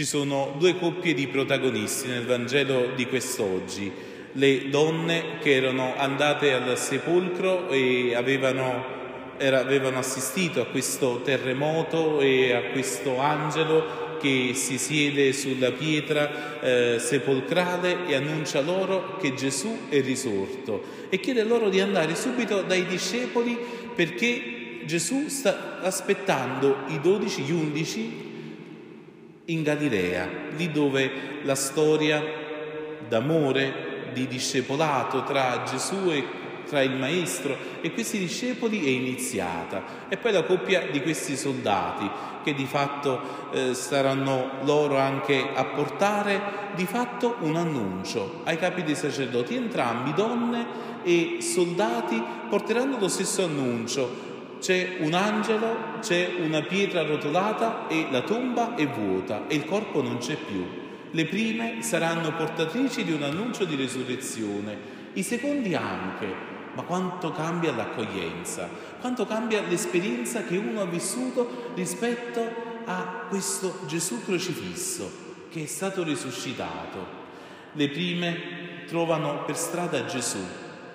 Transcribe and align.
Ci 0.00 0.06
sono 0.06 0.54
due 0.56 0.78
coppie 0.78 1.12
di 1.12 1.26
protagonisti 1.26 2.08
nel 2.08 2.24
Vangelo 2.24 2.92
di 2.96 3.04
quest'oggi, 3.04 3.92
le 4.32 4.70
donne 4.70 5.38
che 5.42 5.52
erano 5.52 5.94
andate 5.94 6.54
al 6.54 6.78
sepolcro 6.78 7.68
e 7.68 8.14
avevano 8.14 8.82
era, 9.36 9.60
avevano 9.60 9.98
assistito 9.98 10.62
a 10.62 10.64
questo 10.64 11.20
terremoto 11.22 12.18
e 12.22 12.54
a 12.54 12.62
questo 12.72 13.18
angelo 13.18 14.16
che 14.18 14.52
si 14.54 14.78
siede 14.78 15.34
sulla 15.34 15.72
pietra 15.72 16.62
eh, 16.62 16.98
sepolcrale 16.98 18.06
e 18.06 18.14
annuncia 18.14 18.62
loro 18.62 19.18
che 19.18 19.34
Gesù 19.34 19.90
è 19.90 20.00
risorto 20.00 20.82
e 21.10 21.20
chiede 21.20 21.44
loro 21.44 21.68
di 21.68 21.78
andare 21.78 22.14
subito 22.14 22.62
dai 22.62 22.86
discepoli 22.86 23.54
perché 23.94 24.80
Gesù 24.86 25.28
sta 25.28 25.78
aspettando 25.82 26.84
i 26.88 27.00
dodici, 27.00 27.42
gli 27.42 27.52
undici 27.52 28.29
in 29.50 29.62
Galilea, 29.62 30.28
lì 30.56 30.70
dove 30.70 31.40
la 31.42 31.54
storia 31.54 32.22
d'amore, 33.06 33.88
di 34.12 34.26
discepolato 34.26 35.22
tra 35.22 35.62
Gesù 35.62 36.10
e 36.10 36.38
tra 36.66 36.82
il 36.82 36.92
maestro 36.92 37.56
e 37.80 37.92
questi 37.92 38.18
discepoli 38.18 38.84
è 38.84 38.88
iniziata 38.88 40.08
e 40.08 40.16
poi 40.16 40.32
la 40.32 40.44
coppia 40.44 40.86
di 40.90 41.02
questi 41.02 41.36
soldati 41.36 42.08
che 42.44 42.54
di 42.54 42.64
fatto 42.64 43.20
eh, 43.50 43.74
saranno 43.74 44.52
loro 44.62 44.96
anche 44.96 45.50
a 45.52 45.64
portare 45.64 46.40
di 46.76 46.86
fatto 46.86 47.36
un 47.40 47.56
annuncio 47.56 48.42
ai 48.44 48.56
capi 48.56 48.84
dei 48.84 48.94
sacerdoti, 48.94 49.56
entrambi 49.56 50.12
donne 50.12 50.66
e 51.02 51.38
soldati 51.40 52.22
porteranno 52.48 52.98
lo 52.98 53.08
stesso 53.08 53.44
annuncio. 53.44 54.28
C'è 54.60 54.98
un 55.00 55.14
angelo, 55.14 55.98
c'è 56.00 56.34
una 56.38 56.60
pietra 56.60 57.02
rotolata 57.02 57.88
e 57.88 58.08
la 58.10 58.20
tomba 58.20 58.74
è 58.74 58.86
vuota 58.86 59.46
e 59.46 59.54
il 59.54 59.64
corpo 59.64 60.02
non 60.02 60.18
c'è 60.18 60.36
più. 60.36 60.62
Le 61.10 61.24
prime 61.24 61.82
saranno 61.82 62.34
portatrici 62.34 63.02
di 63.02 63.12
un 63.12 63.22
annuncio 63.22 63.64
di 63.64 63.74
resurrezione, 63.74 64.76
i 65.14 65.22
secondi 65.22 65.74
anche, 65.74 66.26
ma 66.74 66.82
quanto 66.82 67.32
cambia 67.32 67.74
l'accoglienza, 67.74 68.68
quanto 69.00 69.24
cambia 69.24 69.62
l'esperienza 69.66 70.44
che 70.44 70.58
uno 70.58 70.82
ha 70.82 70.86
vissuto 70.86 71.72
rispetto 71.74 72.68
a 72.84 73.24
questo 73.30 73.80
Gesù 73.86 74.22
crocifisso 74.22 75.10
che 75.50 75.62
è 75.62 75.66
stato 75.66 76.02
risuscitato. 76.02 77.18
Le 77.72 77.88
prime 77.88 78.84
trovano 78.86 79.42
per 79.44 79.56
strada 79.56 80.04
Gesù, 80.04 80.44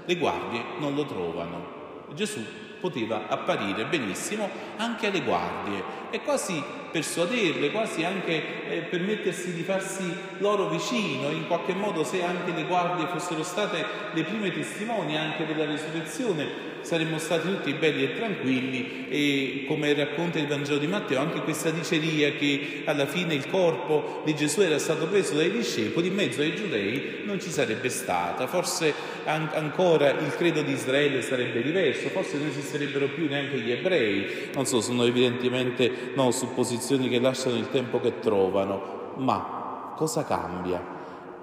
le 0.06 0.16
guardie 0.18 0.64
non 0.78 0.94
lo 0.94 1.06
trovano. 1.06 1.74
Gesù 2.14 2.42
poteva 2.80 3.28
apparire 3.28 3.86
benissimo 3.86 4.50
anche 4.78 5.08
alle 5.08 5.22
guardie 5.24 5.84
e 6.16 6.22
quasi 6.22 6.64
persuaderle, 6.92 7.72
quasi 7.72 8.06
anche 8.06 8.70
eh, 8.70 8.78
permettersi 8.90 9.54
di 9.54 9.64
farsi 9.64 10.04
loro 10.38 10.70
vicino, 10.70 11.30
in 11.30 11.46
qualche 11.46 11.74
modo 11.74 12.06
se 12.06 12.24
anche 12.24 12.54
le 12.54 12.64
guardie 12.64 13.08
fossero 13.08 13.44
state 13.44 13.86
le 14.14 14.24
prime 14.24 14.50
testimoni 14.54 15.18
anche 15.18 15.46
della 15.46 15.66
risurrezione, 15.66 16.74
saremmo 16.86 17.18
stati 17.18 17.50
tutti 17.50 17.74
belli 17.74 18.04
e 18.04 18.16
tranquilli. 18.16 19.08
E 19.10 19.66
come 19.68 19.94
racconta 19.94 20.40
il 20.40 20.48
Vangelo 20.48 20.78
di 20.78 20.88
Matteo 20.88 21.20
anche 21.20 21.42
questa 21.42 21.70
diceria 21.70 22.32
che 22.34 22.84
alla 22.86 23.06
fine 23.06 23.34
il 23.34 23.48
corpo 23.48 24.22
di 24.24 24.36
Gesù 24.36 24.62
era 24.62 24.80
stato 24.80 25.08
preso 25.08 25.36
dai 25.36 25.52
discepoli 25.52 26.08
in 26.08 26.14
mezzo 26.14 26.42
ai 26.42 26.56
giudei 26.56 27.24
non 27.26 27.42
ci 27.42 27.50
sarebbe 27.50 27.90
stata, 27.90 28.48
forse 28.48 28.94
an- 29.26 29.50
ancora 29.54 30.12
il 30.12 30.34
credo 30.36 30.62
di 30.62 30.72
Israele 30.72 31.22
sarebbe 31.22 31.62
diverso, 31.62 32.10
forse 32.10 32.38
non 32.38 32.48
esisterebbero 32.48 33.08
più 33.08 33.28
neanche 33.28 33.58
gli 33.58 33.72
ebrei, 33.72 34.50
non 34.54 34.66
so, 34.66 34.80
sono 34.82 35.06
evidentemente 35.06 36.05
no, 36.16 36.32
supposizioni 36.32 37.10
che 37.10 37.20
lasciano 37.20 37.56
il 37.56 37.70
tempo 37.70 38.00
che 38.00 38.20
trovano, 38.20 39.14
ma 39.18 39.94
cosa 39.96 40.24
cambia? 40.24 40.94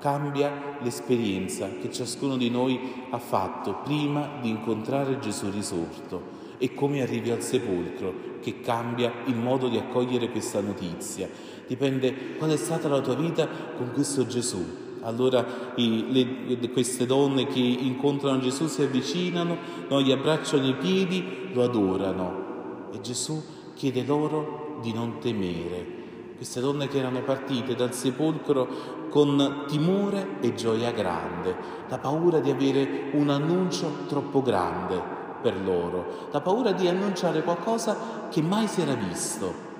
cambia 0.03 0.79
l'esperienza 0.81 1.69
che 1.81 1.93
ciascuno 1.93 2.37
di 2.37 2.51
noi 2.51 3.07
ha 3.11 3.19
fatto 3.19 3.77
prima 3.85 4.31
di 4.41 4.49
incontrare 4.49 5.21
Gesù 5.21 5.49
risorto 5.49 6.41
e 6.59 6.75
come 6.75 7.03
arrivi 7.03 7.31
al 7.31 7.41
sepolcro 7.41 8.13
che 8.41 8.61
cambia 8.61 9.13
il 9.27 9.37
modo 9.37 9.69
di 9.69 9.79
accogliere 9.79 10.31
questa 10.31 10.61
notizia. 10.61 11.29
Dipende 11.69 12.35
qual 12.37 12.51
è 12.51 12.57
stata 12.57 12.89
la 12.89 13.01
tua 13.01 13.15
vita 13.15 13.49
con 13.77 13.93
questo 13.93 14.27
Gesù. 14.27 14.81
Allora 15.03 15.73
i, 15.77 16.59
le, 16.59 16.71
queste 16.71 17.07
donne 17.07 17.47
che 17.47 17.61
incontrano 17.61 18.41
Gesù 18.41 18.67
si 18.67 18.83
avvicinano, 18.83 19.57
no, 19.89 20.01
gli 20.03 20.11
abbracciano 20.11 20.67
i 20.67 20.75
piedi, 20.75 21.51
lo 21.53 21.63
adorano 21.63 22.91
e 22.93 23.01
Gesù 23.01 23.41
chiede 23.75 24.05
loro 24.05 24.79
di 24.81 24.93
non 24.93 25.19
temere. 25.19 26.01
Queste 26.37 26.61
donne 26.61 26.89
che 26.89 26.99
erano 26.99 27.23
partite 27.23 27.75
dal 27.75 27.95
sepolcro 27.95 29.09
con 29.11 29.65
timore 29.69 30.41
e 30.41 30.55
gioia 30.55 30.91
grande, 30.91 31.55
la 31.89 31.99
paura 31.99 32.41
di 32.41 32.51
avere 32.51 33.11
un 33.13 33.29
annuncio 33.29 34.07
troppo 34.09 34.43
grande 34.43 35.01
per 35.41 35.61
loro, 35.61 36.29
la 36.31 36.41
paura 36.41 36.73
di 36.73 36.89
annunciare 36.89 37.43
qualcosa 37.43 38.29
che 38.31 38.43
mai 38.43 38.67
si 38.67 38.81
era 38.81 38.95
visto 38.95 39.71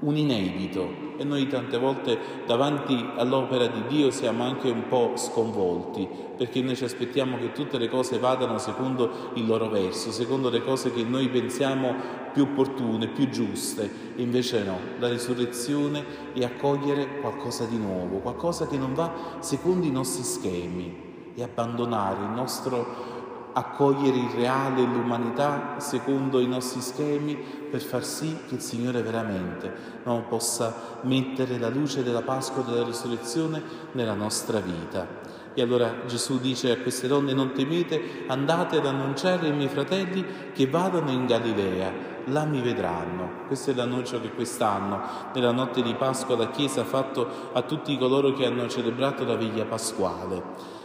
un 0.00 0.16
inedito. 0.16 1.08
E 1.16 1.24
noi 1.24 1.46
tante 1.48 1.78
volte 1.78 2.18
davanti 2.46 3.10
all'opera 3.16 3.66
di 3.66 3.84
Dio 3.88 4.10
siamo 4.10 4.44
anche 4.44 4.70
un 4.70 4.88
po' 4.88 5.12
sconvolti 5.16 6.08
perché 6.40 6.62
noi 6.62 6.74
ci 6.74 6.84
aspettiamo 6.84 7.36
che 7.36 7.52
tutte 7.52 7.76
le 7.76 7.90
cose 7.90 8.18
vadano 8.18 8.56
secondo 8.56 9.30
il 9.34 9.46
loro 9.46 9.68
verso, 9.68 10.10
secondo 10.10 10.48
le 10.48 10.62
cose 10.62 10.90
che 10.90 11.02
noi 11.02 11.28
pensiamo 11.28 11.94
più 12.32 12.44
opportune, 12.44 13.08
più 13.08 13.28
giuste. 13.28 13.90
Invece 14.16 14.64
no, 14.64 14.78
la 14.98 15.08
risurrezione 15.08 16.32
è 16.32 16.42
accogliere 16.42 17.20
qualcosa 17.20 17.66
di 17.66 17.76
nuovo, 17.76 18.20
qualcosa 18.20 18.66
che 18.66 18.78
non 18.78 18.94
va 18.94 19.12
secondo 19.40 19.84
i 19.84 19.90
nostri 19.90 20.24
schemi 20.24 21.08
e 21.34 21.42
abbandonare 21.42 22.22
il 22.22 22.30
nostro 22.30 23.19
accogliere 23.52 24.16
il 24.16 24.30
reale 24.30 24.82
e 24.82 24.86
l'umanità 24.86 25.74
secondo 25.78 26.40
i 26.40 26.46
nostri 26.46 26.80
schemi 26.80 27.34
per 27.34 27.80
far 27.80 28.04
sì 28.04 28.36
che 28.46 28.54
il 28.56 28.60
Signore 28.60 29.02
veramente 29.02 29.72
no, 30.04 30.24
possa 30.28 30.74
mettere 31.02 31.58
la 31.58 31.68
luce 31.68 32.02
della 32.02 32.22
Pasqua 32.22 32.62
e 32.62 32.70
della 32.70 32.84
risurrezione 32.84 33.62
nella 33.92 34.14
nostra 34.14 34.60
vita. 34.60 35.38
E 35.52 35.62
allora 35.62 36.06
Gesù 36.06 36.38
dice 36.38 36.70
a 36.70 36.78
queste 36.78 37.08
donne 37.08 37.32
non 37.32 37.52
temete, 37.52 38.24
andate 38.28 38.76
ad 38.76 38.86
annunciare 38.86 39.48
ai 39.48 39.52
miei 39.52 39.68
fratelli 39.68 40.24
che 40.52 40.68
vadano 40.68 41.10
in 41.10 41.26
Galilea, 41.26 41.92
là 42.26 42.44
mi 42.44 42.60
vedranno. 42.60 43.46
Questo 43.48 43.72
è 43.72 43.74
l'annuncio 43.74 44.20
che 44.20 44.30
quest'anno, 44.30 45.00
nella 45.34 45.50
notte 45.50 45.82
di 45.82 45.94
Pasqua, 45.94 46.36
la 46.36 46.50
Chiesa 46.50 46.82
ha 46.82 46.84
fatto 46.84 47.50
a 47.52 47.62
tutti 47.62 47.98
coloro 47.98 48.32
che 48.32 48.46
hanno 48.46 48.68
celebrato 48.68 49.24
la 49.24 49.34
veglia 49.34 49.64
pasquale 49.64 50.78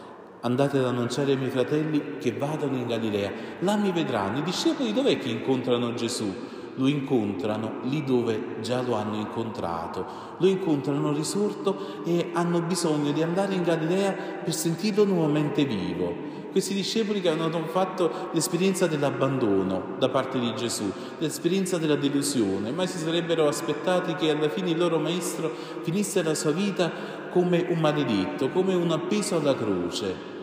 andate 0.45 0.77
ad 0.77 0.85
annunciare 0.85 1.31
ai 1.31 1.37
miei 1.37 1.49
fratelli 1.49 2.17
che 2.19 2.31
vadano 2.31 2.77
in 2.77 2.87
Galilea, 2.87 3.31
là 3.59 3.75
mi 3.75 3.91
vedranno. 3.91 4.37
I 4.37 4.43
discepoli 4.43 4.93
dov'è 4.93 5.17
che 5.17 5.29
incontrano 5.29 5.93
Gesù? 5.95 6.53
Lo 6.77 6.87
incontrano 6.87 7.79
lì 7.83 8.03
dove 8.03 8.57
già 8.61 8.81
lo 8.81 8.95
hanno 8.95 9.15
incontrato, 9.15 10.05
lo 10.37 10.45
incontrano 10.45 11.13
risorto 11.13 12.03
e 12.03 12.31
hanno 12.33 12.61
bisogno 12.61 13.11
di 13.11 13.23
andare 13.23 13.53
in 13.53 13.63
Galilea 13.63 14.11
per 14.43 14.53
sentirlo 14.53 15.05
nuovamente 15.05 15.65
vivo. 15.65 16.33
Questi 16.51 16.73
discepoli 16.73 17.21
che 17.21 17.29
hanno 17.29 17.49
fatto 17.67 18.29
l'esperienza 18.33 18.87
dell'abbandono 18.87 19.95
da 19.97 20.09
parte 20.09 20.37
di 20.37 20.53
Gesù, 20.55 20.91
l'esperienza 21.17 21.77
della 21.77 21.95
delusione, 21.95 22.71
mai 22.71 22.87
si 22.87 22.97
sarebbero 22.97 23.47
aspettati 23.47 24.15
che 24.15 24.29
alla 24.29 24.49
fine 24.49 24.71
il 24.71 24.77
loro 24.77 24.99
maestro 24.99 25.51
finisse 25.81 26.23
la 26.23 26.35
sua 26.35 26.51
vita 26.51 26.91
come 27.29 27.65
un 27.69 27.79
maledetto, 27.79 28.49
come 28.49 28.73
un 28.73 28.91
appeso 28.91 29.37
alla 29.37 29.55
croce 29.55 30.33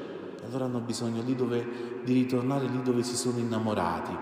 allora 0.44 0.64
hanno 0.64 0.80
bisogno 0.80 1.22
dove, 1.22 2.00
di 2.04 2.12
ritornare 2.12 2.66
lì 2.66 2.82
dove 2.82 3.02
si 3.02 3.16
sono 3.16 3.38
innamorati 3.38 4.12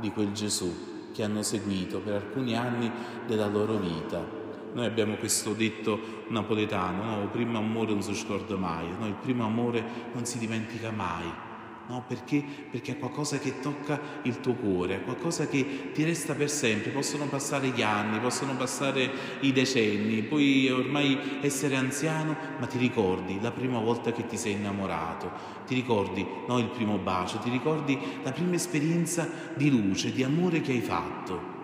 di 0.00 0.10
quel 0.10 0.32
Gesù 0.32 1.10
che 1.12 1.22
hanno 1.22 1.42
seguito 1.42 2.00
per 2.00 2.14
alcuni 2.14 2.56
anni 2.56 2.90
della 3.26 3.46
loro 3.46 3.76
vita. 3.76 4.38
Noi 4.72 4.86
abbiamo 4.86 5.16
questo 5.16 5.52
detto 5.52 5.98
napoletano, 6.28 7.04
no? 7.04 7.22
il 7.22 7.28
primo 7.28 7.58
amore 7.58 7.92
non 7.92 8.02
si 8.02 8.14
scorda 8.14 8.56
mai, 8.56 8.86
no? 8.96 9.06
il 9.06 9.16
primo 9.20 9.44
amore 9.44 9.82
non 10.12 10.24
si 10.24 10.38
dimentica 10.38 10.90
mai. 10.90 11.48
No, 11.90 12.04
perché? 12.06 12.40
Perché 12.70 12.92
è 12.92 12.98
qualcosa 12.98 13.38
che 13.40 13.58
tocca 13.58 14.00
il 14.22 14.38
tuo 14.38 14.54
cuore, 14.54 14.94
è 14.94 15.02
qualcosa 15.02 15.48
che 15.48 15.90
ti 15.92 16.04
resta 16.04 16.34
per 16.34 16.48
sempre. 16.48 16.92
Possono 16.92 17.26
passare 17.26 17.70
gli 17.70 17.82
anni, 17.82 18.20
possono 18.20 18.54
passare 18.54 19.10
i 19.40 19.50
decenni, 19.50 20.22
puoi 20.22 20.70
ormai 20.70 21.18
essere 21.40 21.74
anziano, 21.74 22.36
ma 22.60 22.66
ti 22.66 22.78
ricordi 22.78 23.40
la 23.40 23.50
prima 23.50 23.80
volta 23.80 24.12
che 24.12 24.24
ti 24.24 24.36
sei 24.36 24.52
innamorato, 24.52 25.32
ti 25.66 25.74
ricordi 25.74 26.24
no, 26.46 26.60
il 26.60 26.68
primo 26.68 26.96
bacio, 26.96 27.38
ti 27.38 27.50
ricordi 27.50 27.98
la 28.22 28.30
prima 28.30 28.54
esperienza 28.54 29.28
di 29.56 29.68
luce, 29.68 30.12
di 30.12 30.22
amore 30.22 30.60
che 30.60 30.70
hai 30.70 30.80
fatto. 30.80 31.58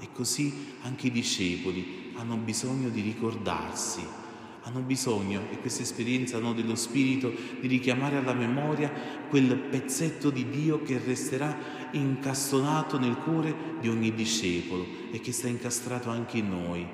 E 0.00 0.08
così 0.12 0.74
anche 0.82 1.06
i 1.06 1.12
discepoli 1.12 2.14
hanno 2.16 2.34
bisogno 2.34 2.88
di 2.88 3.00
ricordarsi 3.00 4.26
hanno 4.62 4.80
bisogno, 4.80 5.42
e 5.50 5.58
questa 5.58 5.82
esperienza 5.82 6.36
hanno 6.36 6.52
dello 6.52 6.74
Spirito, 6.74 7.32
di 7.60 7.66
richiamare 7.66 8.16
alla 8.16 8.34
memoria 8.34 8.92
quel 9.28 9.56
pezzetto 9.56 10.30
di 10.30 10.48
Dio 10.48 10.82
che 10.82 11.00
resterà 11.04 11.56
incastonato 11.92 12.98
nel 12.98 13.16
cuore 13.16 13.54
di 13.80 13.88
ogni 13.88 14.14
discepolo 14.14 14.86
e 15.10 15.20
che 15.20 15.32
sta 15.32 15.48
incastrato 15.48 16.10
anche 16.10 16.38
in 16.38 16.48
noi. 16.48 16.86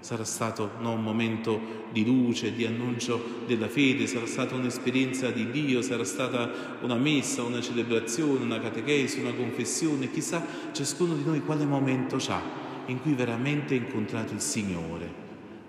Sarà 0.00 0.24
stato 0.24 0.70
no, 0.80 0.92
un 0.92 1.02
momento 1.02 1.86
di 1.92 2.04
luce, 2.04 2.54
di 2.54 2.64
annuncio 2.64 3.42
della 3.46 3.68
fede, 3.68 4.06
sarà 4.06 4.26
stata 4.26 4.54
un'esperienza 4.54 5.30
di 5.30 5.50
Dio, 5.50 5.82
sarà 5.82 6.04
stata 6.04 6.78
una 6.82 6.94
messa, 6.94 7.42
una 7.42 7.60
celebrazione, 7.60 8.44
una 8.44 8.60
catechesi, 8.60 9.18
una 9.18 9.34
confessione. 9.34 10.10
Chissà 10.10 10.46
ciascuno 10.72 11.14
di 11.14 11.24
noi 11.24 11.42
quale 11.42 11.66
momento 11.66 12.16
ha 12.28 12.66
in 12.86 13.00
cui 13.00 13.14
veramente 13.14 13.74
ha 13.74 13.78
incontrato 13.78 14.32
il 14.32 14.40
Signore. 14.40 15.26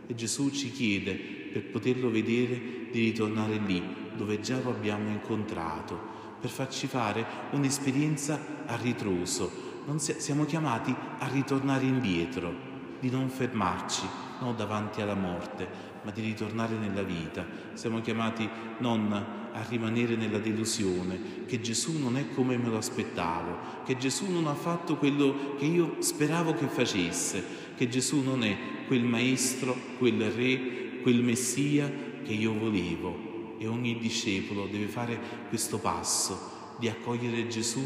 E 0.07 0.15
Gesù 0.15 0.51
ci 0.51 0.71
chiede, 0.71 1.38
per 1.51 1.65
poterlo 1.65 2.09
vedere, 2.09 2.87
di 2.91 3.05
ritornare 3.05 3.57
lì, 3.57 3.81
dove 4.15 4.39
già 4.39 4.59
lo 4.63 4.69
abbiamo 4.71 5.09
incontrato, 5.09 6.17
per 6.39 6.49
farci 6.49 6.87
fare 6.87 7.25
un'esperienza 7.51 8.39
a 8.65 8.75
ritroso. 8.75 9.67
Non 9.85 9.99
siamo 9.99 10.45
chiamati 10.45 10.95
a 11.17 11.27
ritornare 11.27 11.85
indietro, 11.85 12.67
di 12.99 13.09
non 13.09 13.29
fermarci, 13.29 14.05
non 14.39 14.55
davanti 14.55 15.01
alla 15.01 15.15
morte, 15.15 15.67
ma 16.03 16.11
di 16.11 16.21
ritornare 16.21 16.75
nella 16.75 17.03
vita. 17.03 17.45
Siamo 17.73 18.01
chiamati 18.01 18.47
non 18.79 19.11
a 19.51 19.65
rimanere 19.67 20.15
nella 20.15 20.37
delusione, 20.37 21.45
che 21.45 21.59
Gesù 21.59 21.97
non 21.97 22.17
è 22.17 22.29
come 22.33 22.57
me 22.57 22.69
lo 22.69 22.77
aspettavo, 22.77 23.83
che 23.85 23.97
Gesù 23.97 24.29
non 24.31 24.47
ha 24.47 24.53
fatto 24.53 24.97
quello 24.97 25.55
che 25.57 25.65
io 25.65 25.95
speravo 25.99 26.53
che 26.53 26.67
facesse, 26.67 27.43
che 27.75 27.89
Gesù 27.89 28.21
non 28.21 28.43
è 28.43 28.57
quel 28.87 29.03
maestro, 29.03 29.75
quel 29.97 30.31
re, 30.31 30.78
quel 31.01 31.23
messia 31.23 31.91
che 32.23 32.33
io 32.33 32.53
volevo. 32.53 33.57
E 33.57 33.67
ogni 33.67 33.97
discepolo 33.99 34.67
deve 34.67 34.87
fare 34.87 35.19
questo 35.49 35.79
passo 35.79 36.75
di 36.79 36.87
accogliere 36.87 37.47
Gesù 37.47 37.85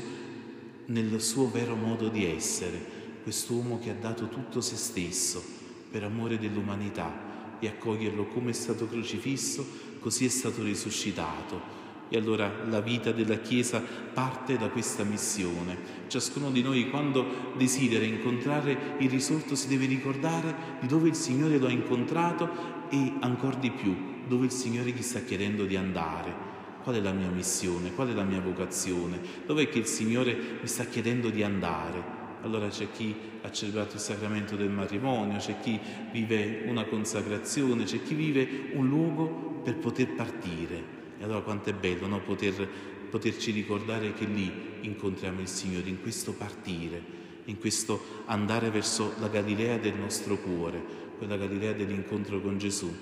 nel 0.86 1.22
suo 1.22 1.50
vero 1.50 1.76
modo 1.76 2.10
di 2.10 2.26
essere, 2.26 2.80
quest'uomo 3.24 3.80
che 3.80 3.90
ha 3.90 3.96
dato 3.96 4.30
tutto 4.30 4.62
se 4.62 4.76
stesso 4.76 5.42
per 5.90 6.04
amore 6.04 6.38
dell'umanità 6.38 7.58
e 7.60 7.68
accoglierlo 7.68 8.26
come 8.28 8.52
è 8.52 8.54
stato 8.54 8.88
crocifisso, 8.88 9.66
così 10.00 10.26
è 10.26 10.30
stato 10.30 10.64
risuscitato. 10.64 11.83
E 12.10 12.18
allora 12.18 12.52
la 12.70 12.82
vita 12.82 13.12
della 13.12 13.38
Chiesa 13.38 13.82
parte 14.14 14.58
da 14.58 14.70
questa 14.70 15.04
missione. 15.04 15.78
Ciascuno 16.08 16.52
di 16.52 16.62
noi 16.62 16.90
quando 16.90 17.54
desidera 17.58 18.06
incontrare 18.06 18.96
il 19.00 19.10
risorto 19.10 19.56
si 19.56 19.68
deve 19.68 19.86
ricordare 19.86 20.56
di 20.80 20.88
dove 20.88 21.08
il 21.10 21.16
Signore 21.16 21.58
lo 21.58 21.68
ha 21.68 21.72
incontrato 21.72 22.50
e 22.90 23.14
ancora 23.20 23.56
di 23.56 23.72
più 23.72 24.12
dove 24.28 24.46
il 24.46 24.52
Signore 24.52 24.92
gli 24.92 25.02
sta 25.02 25.22
chiedendo 25.22 25.66
di 25.66 25.76
andare. 25.76 26.52
Qual 26.84 26.96
è 26.96 27.02
la 27.02 27.14
mia 27.14 27.30
missione? 27.30 27.94
Qual 27.94 28.10
è 28.10 28.14
la 28.14 28.24
mia 28.24 28.42
vocazione? 28.42 29.20
Dov'è 29.46 29.70
che 29.70 29.80
il 29.80 29.86
Signore 29.86 30.36
mi 30.62 30.68
sta 30.68 30.86
chiedendo 30.86 31.30
di 31.30 31.44
andare? 31.44 32.22
allora 32.44 32.68
c'è 32.68 32.92
chi 32.92 33.16
ha 33.42 33.52
celebrato 33.52 33.96
il 33.96 34.02
sacramento 34.02 34.56
del 34.56 34.70
matrimonio, 34.70 35.38
c'è 35.38 35.60
chi 35.60 35.80
vive 36.12 36.64
una 36.66 36.84
consacrazione, 36.86 37.86
c'è 37.86 38.04
chi 38.04 38.14
vive 38.14 38.72
un 38.74 38.88
luogo 38.88 39.62
per 39.64 39.78
poter 39.78 40.14
partire. 40.14 41.03
E 41.24 41.26
allora 41.26 41.40
quanto 41.40 41.70
è 41.70 41.74
bello 41.74 42.06
no? 42.06 42.20
Poter, 42.20 42.68
poterci 43.10 43.52
ricordare 43.52 44.12
che 44.12 44.26
lì 44.26 44.52
incontriamo 44.82 45.40
il 45.40 45.48
Signore, 45.48 45.88
in 45.88 46.02
questo 46.02 46.34
partire, 46.34 47.02
in 47.46 47.58
questo 47.60 48.24
andare 48.26 48.70
verso 48.70 49.14
la 49.20 49.30
Galilea 49.30 49.78
del 49.78 49.94
nostro 49.94 50.36
cuore, 50.36 50.84
quella 51.18 51.38
Galilea 51.38 51.72
dell'incontro 51.72 52.42
con 52.42 52.58
Gesù. 52.58 52.94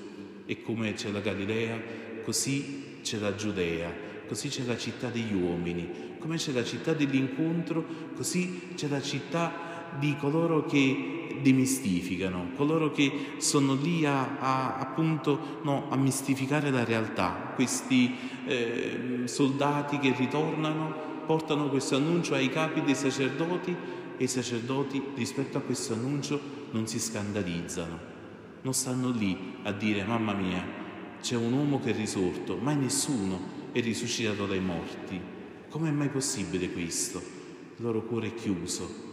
E 0.46 0.62
come 0.62 0.94
c'è 0.94 1.10
la 1.10 1.20
Galilea, 1.20 1.82
così 2.24 3.00
c'è 3.02 3.18
la 3.18 3.34
Giudea, 3.34 3.92
così 4.28 4.50
c'è 4.50 4.66
la 4.66 4.78
città 4.78 5.10
degli 5.10 5.34
uomini, 5.34 5.90
come 6.20 6.36
c'è 6.36 6.52
la 6.52 6.64
città 6.64 6.94
dell'incontro, 6.94 7.84
così 8.14 8.74
c'è 8.76 8.88
la 8.88 9.02
città 9.02 9.71
di 10.00 10.16
coloro 10.18 10.66
che 10.66 11.22
demistificano, 11.42 12.52
coloro 12.56 12.92
che 12.92 13.34
sono 13.38 13.74
lì 13.74 14.06
a, 14.06 14.38
a, 14.40 14.76
appunto, 14.78 15.60
no, 15.64 15.88
a 15.90 15.96
mistificare 15.96 16.70
la 16.72 16.84
realtà, 16.84 17.52
questi 17.56 18.16
eh, 18.46 19.22
soldati 19.26 20.00
che 20.00 20.14
ritornano, 20.16 21.10
portano 21.26 21.70
questo 21.70 21.96
annuncio 21.96 22.34
ai 22.34 22.50
capi 22.50 22.82
dei 22.82 22.96
sacerdoti 22.96 23.76
e 24.18 24.24
i 24.24 24.28
sacerdoti 24.28 25.02
rispetto 25.16 25.58
a 25.58 25.62
questo 25.62 25.94
annuncio 25.94 26.40
non 26.72 26.88
si 26.88 27.00
scandalizzano, 27.00 28.00
non 28.62 28.74
stanno 28.74 29.10
lì 29.10 29.56
a 29.64 29.72
dire 29.72 30.04
mamma 30.04 30.34
mia, 30.34 30.80
c'è 31.22 31.36
un 31.36 31.54
uomo 31.54 31.80
che 31.80 31.92
è 31.92 31.96
risorto, 31.96 32.58
mai 32.58 32.76
nessuno 32.76 33.60
è 33.72 33.80
risuscitato 33.82 34.46
dai 34.46 34.60
morti. 34.60 35.20
Com'è 35.70 35.92
mai 35.92 36.10
possibile 36.10 36.72
questo? 36.72 37.20
Il 37.78 37.86
loro 37.86 38.04
cuore 38.04 38.28
è 38.28 38.34
chiuso 38.34 39.11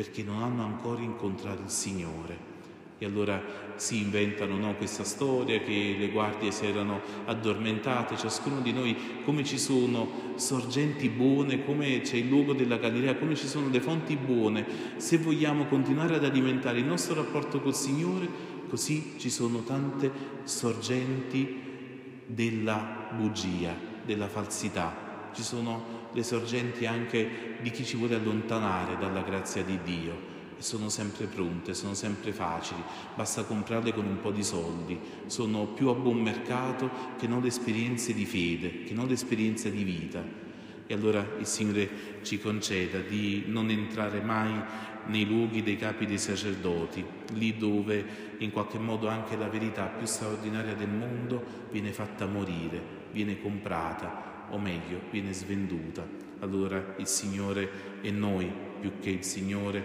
perché 0.00 0.22
non 0.22 0.42
hanno 0.42 0.64
ancora 0.64 1.02
incontrato 1.02 1.60
il 1.60 1.68
Signore. 1.68 2.48
E 2.96 3.04
allora 3.04 3.38
si 3.76 4.00
inventano 4.00 4.56
no, 4.56 4.74
questa 4.74 5.04
storia 5.04 5.60
che 5.60 5.94
le 5.98 6.08
guardie 6.08 6.52
si 6.52 6.64
erano 6.64 7.02
addormentate, 7.26 8.16
ciascuno 8.16 8.60
di 8.60 8.72
noi, 8.72 8.96
come 9.24 9.44
ci 9.44 9.58
sono 9.58 10.32
sorgenti 10.36 11.10
buone, 11.10 11.66
come 11.66 12.00
c'è 12.00 12.16
il 12.16 12.28
luogo 12.28 12.54
della 12.54 12.78
Galilea, 12.78 13.16
come 13.16 13.34
ci 13.34 13.46
sono 13.46 13.68
le 13.68 13.80
fonti 13.80 14.16
buone. 14.16 14.64
Se 14.96 15.18
vogliamo 15.18 15.66
continuare 15.66 16.14
ad 16.14 16.24
alimentare 16.24 16.78
il 16.78 16.86
nostro 16.86 17.16
rapporto 17.16 17.60
col 17.60 17.74
Signore, 17.74 18.26
così 18.70 19.16
ci 19.18 19.28
sono 19.28 19.62
tante 19.64 20.10
sorgenti 20.44 21.60
della 22.24 23.10
bugia, 23.14 23.74
della 24.06 24.28
falsità. 24.28 25.09
Ci 25.32 25.42
sono 25.42 26.08
le 26.12 26.22
sorgenti 26.22 26.86
anche 26.86 27.58
di 27.60 27.70
chi 27.70 27.84
ci 27.84 27.96
vuole 27.96 28.16
allontanare 28.16 28.96
dalla 28.98 29.22
grazia 29.22 29.62
di 29.62 29.78
Dio. 29.82 30.38
E 30.58 30.62
sono 30.62 30.88
sempre 30.88 31.26
pronte, 31.26 31.72
sono 31.72 31.94
sempre 31.94 32.32
facili, 32.32 32.82
basta 33.14 33.44
comprarle 33.44 33.94
con 33.94 34.06
un 34.06 34.20
po' 34.20 34.30
di 34.30 34.44
soldi, 34.44 34.98
sono 35.26 35.66
più 35.66 35.88
a 35.88 35.94
buon 35.94 36.20
mercato 36.20 36.90
che 37.18 37.26
non 37.26 37.40
le 37.40 37.48
esperienze 37.48 38.12
di 38.12 38.26
fede, 38.26 38.84
che 38.84 38.92
non 38.92 39.10
esperienze 39.10 39.70
di 39.70 39.84
vita. 39.84 40.22
E 40.86 40.92
allora 40.92 41.24
il 41.38 41.46
Signore 41.46 41.88
ci 42.22 42.38
conceda 42.40 42.98
di 42.98 43.44
non 43.46 43.70
entrare 43.70 44.20
mai 44.20 44.52
nei 45.06 45.24
luoghi 45.24 45.62
dei 45.62 45.76
capi 45.76 46.04
dei 46.04 46.18
sacerdoti, 46.18 47.04
lì 47.34 47.56
dove 47.56 48.34
in 48.38 48.50
qualche 48.50 48.78
modo 48.78 49.08
anche 49.08 49.36
la 49.36 49.48
verità 49.48 49.84
più 49.84 50.06
straordinaria 50.06 50.74
del 50.74 50.90
mondo 50.90 51.42
viene 51.70 51.92
fatta 51.92 52.26
morire, 52.26 52.82
viene 53.12 53.40
comprata, 53.40 54.39
o 54.50 54.58
meglio 54.58 55.00
viene 55.10 55.32
svenduta. 55.32 56.06
Allora 56.40 56.94
il 56.98 57.06
Signore 57.06 57.98
e 58.00 58.10
noi, 58.10 58.50
più 58.80 58.98
che 58.98 59.10
il 59.10 59.24
Signore, 59.24 59.84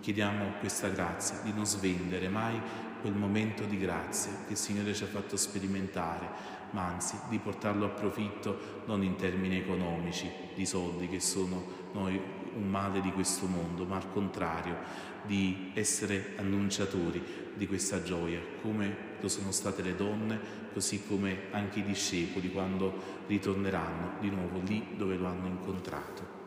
chiediamo 0.00 0.54
questa 0.60 0.88
grazia 0.88 1.40
di 1.42 1.52
non 1.52 1.66
svendere 1.66 2.28
mai 2.28 2.60
quel 3.00 3.14
momento 3.14 3.64
di 3.64 3.78
grazia 3.78 4.32
che 4.46 4.52
il 4.52 4.58
Signore 4.58 4.94
ci 4.94 5.04
ha 5.04 5.06
fatto 5.06 5.36
sperimentare, 5.36 6.56
ma 6.70 6.86
anzi 6.86 7.16
di 7.28 7.38
portarlo 7.38 7.86
a 7.86 7.90
profitto 7.90 8.82
non 8.86 9.02
in 9.02 9.16
termini 9.16 9.58
economici, 9.58 10.30
di 10.54 10.66
soldi 10.66 11.08
che 11.08 11.20
sono 11.20 11.64
noi 11.92 12.20
un 12.58 12.68
male 12.68 13.00
di 13.00 13.10
questo 13.12 13.46
mondo, 13.46 13.84
ma 13.84 13.96
al 13.96 14.10
contrario 14.12 14.76
di 15.24 15.70
essere 15.74 16.34
annunciatori 16.36 17.22
di 17.54 17.66
questa 17.66 18.02
gioia, 18.02 18.40
come 18.62 19.16
lo 19.20 19.28
sono 19.28 19.50
state 19.50 19.82
le 19.82 19.96
donne, 19.96 20.38
così 20.72 21.04
come 21.06 21.46
anche 21.50 21.80
i 21.80 21.84
discepoli 21.84 22.50
quando 22.50 23.24
ritorneranno 23.26 24.20
di 24.20 24.30
nuovo 24.30 24.60
lì 24.64 24.94
dove 24.96 25.16
lo 25.16 25.26
hanno 25.26 25.46
incontrato. 25.46 26.37